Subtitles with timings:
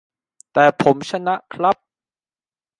[0.53, 1.75] แต่ผมชนะครับ